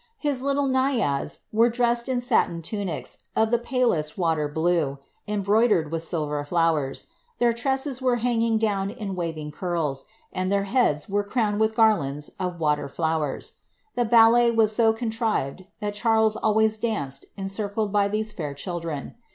[0.17, 6.01] His little naiads were dressed in satin tunics of the palest water blue, embroidered with
[6.01, 7.05] silver flowers;
[7.37, 11.95] their tresses were hanging down in waving curls, and their heads were crowned with gar
[11.99, 13.53] lands of water flowers.
[13.93, 19.13] The ballet was so contrived, that Charles always danced encircled by these fair children.